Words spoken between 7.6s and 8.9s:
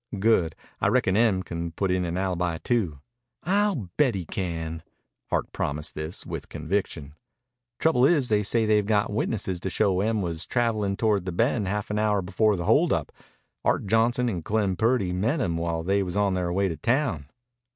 "Trouble is they say they've